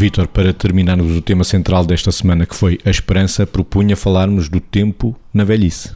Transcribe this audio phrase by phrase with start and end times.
[0.00, 4.58] Vítor, para terminarmos o tema central desta semana, que foi a esperança, propunha falarmos do
[4.58, 5.90] tempo na velhice.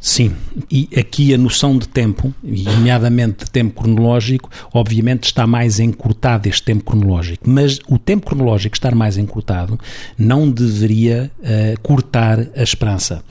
[0.00, 0.32] Sim,
[0.68, 6.48] e aqui a noção de tempo, e nomeadamente de tempo cronológico, obviamente está mais encurtado
[6.48, 9.78] este tempo cronológico, mas o tempo cronológico estar mais encurtado
[10.18, 13.22] não deveria uh, cortar a esperança.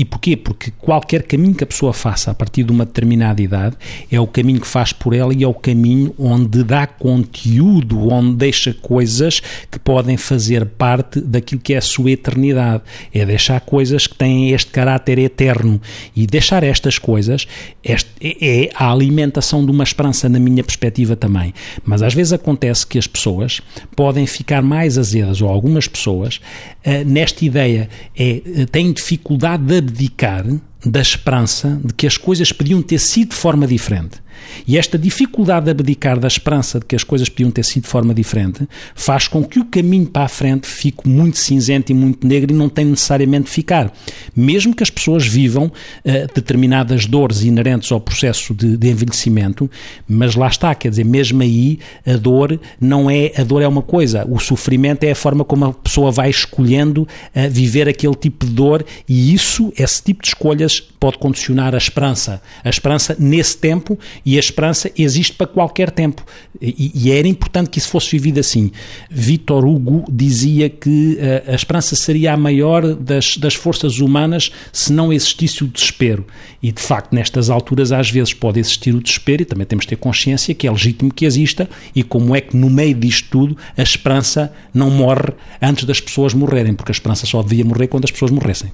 [0.00, 0.34] E porquê?
[0.34, 3.76] Porque qualquer caminho que a pessoa faça a partir de uma determinada idade
[4.10, 8.34] é o caminho que faz por ela e é o caminho onde dá conteúdo, onde
[8.34, 12.82] deixa coisas que podem fazer parte daquilo que é a sua eternidade.
[13.12, 15.78] É deixar coisas que têm este caráter eterno.
[16.16, 17.46] E deixar estas coisas
[17.84, 21.52] este, é a alimentação de uma esperança, na minha perspectiva também.
[21.84, 23.60] Mas às vezes acontece que as pessoas
[23.94, 26.40] podem ficar mais azedas, ou algumas pessoas,
[26.86, 30.44] uh, nesta ideia, é, eh, têm dificuldade de abdicar
[30.84, 34.22] da esperança de que as coisas podiam ter sido de forma diferente.
[34.66, 37.88] E esta dificuldade de abdicar da esperança de que as coisas podiam ter sido de
[37.88, 42.26] forma diferente faz com que o caminho para a frente fique muito cinzento e muito
[42.26, 43.92] negro e não tem necessariamente de ficar.
[44.34, 49.70] Mesmo que as pessoas vivam uh, determinadas dores inerentes ao processo de, de, envelhecimento,
[50.08, 53.82] mas lá está, quer dizer, mesmo aí a dor não é, a dor é uma
[53.82, 58.46] coisa, o sofrimento é a forma como a pessoa vai escolhendo uh, viver aquele tipo
[58.46, 62.42] de dor e isso, esse tipo de escolhas pode condicionar a esperança.
[62.62, 66.24] A esperança nesse tempo e a esperança existe para qualquer tempo.
[66.60, 68.70] E, e era importante que isso fosse vivido assim.
[69.10, 74.92] Vitor Hugo dizia que uh, a esperança seria a maior das, das forças humanas se
[74.92, 76.26] não existisse o desespero.
[76.62, 79.90] E, de facto, nestas alturas, às vezes pode existir o desespero e também temos de
[79.90, 83.56] ter consciência que é legítimo que exista e como é que, no meio disto tudo,
[83.76, 88.04] a esperança não morre antes das pessoas morrerem, porque a esperança só devia morrer quando
[88.04, 88.70] as pessoas morressem.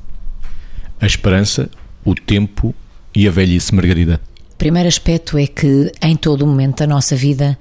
[1.01, 1.71] A esperança,
[2.05, 2.75] o tempo
[3.15, 4.21] e a velhice, Margarida.
[4.57, 7.59] O primeiro aspecto é que em todo o momento da nossa vida,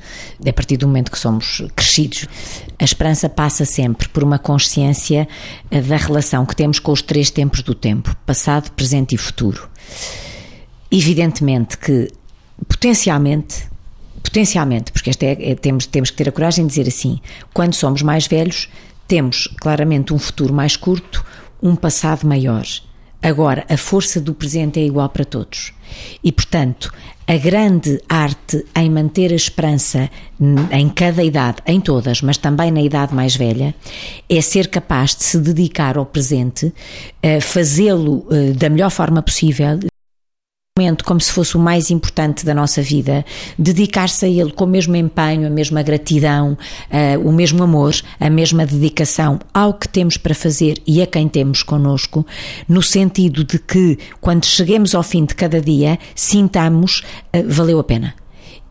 [0.47, 2.25] a partir do momento que somos crescidos,
[2.79, 5.28] a esperança passa sempre por uma consciência
[5.69, 9.69] eh, da relação que temos com os três tempos do tempo: passado, presente e futuro.
[10.89, 12.09] Evidentemente que,
[12.66, 13.67] potencialmente,
[14.23, 17.19] potencialmente, porque esta é, é, temos, temos que ter a coragem de dizer assim:
[17.53, 18.69] quando somos mais velhos,
[19.06, 21.25] temos claramente um futuro mais curto,
[21.62, 22.66] um passado maior.
[23.25, 25.74] Agora, a força do presente é igual para todos.
[26.24, 26.94] E, portanto,
[27.28, 30.12] a grande arte em manter a esperança
[30.72, 33.74] em cada idade, em todas, mas também na idade mais velha,
[34.30, 36.72] é ser capaz de se dedicar ao presente,
[37.41, 39.80] fazê-lo eh, da melhor forma possível
[40.78, 43.24] momento como se fosse o mais importante da nossa vida,
[43.58, 46.58] dedicar-se a ele com o mesmo empenho, a mesma gratidão,
[46.91, 51.30] uh, o mesmo amor, a mesma dedicação ao que temos para fazer e a quem
[51.30, 52.25] temos connosco,
[52.68, 57.03] no sentido de que quando cheguemos ao fim de cada dia, sintamos
[57.34, 58.13] uh, valeu a pena.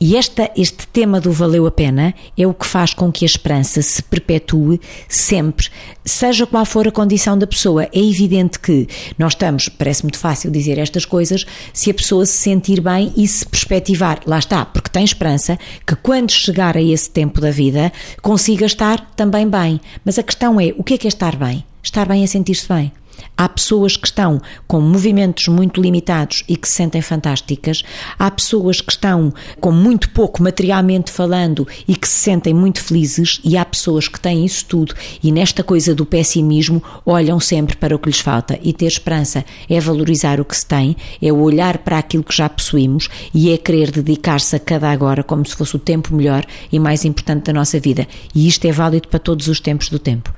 [0.00, 3.26] E esta, este tema do valeu a pena é o que faz com que a
[3.26, 5.68] esperança se perpetue sempre,
[6.04, 7.84] seja qual for a condição da pessoa.
[7.84, 8.88] É evidente que
[9.18, 13.26] nós estamos, parece muito fácil dizer estas coisas, se a pessoa se sentir bem e
[13.26, 14.20] se perspectivar.
[14.26, 19.12] Lá está, porque tem esperança que quando chegar a esse tempo da vida consiga estar
[19.16, 19.80] também bem.
[20.04, 21.64] Mas a questão é: o que é que é estar bem?
[21.82, 22.92] Estar bem é sentir-se bem.
[23.36, 27.82] Há pessoas que estão com movimentos muito limitados e que se sentem fantásticas.
[28.18, 33.40] Há pessoas que estão com muito pouco materialmente falando e que se sentem muito felizes.
[33.44, 37.94] E há pessoas que têm isso tudo e nesta coisa do pessimismo olham sempre para
[37.94, 38.58] o que lhes falta.
[38.62, 42.48] E ter esperança é valorizar o que se tem, é olhar para aquilo que já
[42.48, 46.78] possuímos e é querer dedicar-se a cada agora como se fosse o tempo melhor e
[46.78, 48.06] mais importante da nossa vida.
[48.34, 50.33] E isto é válido para todos os tempos do tempo.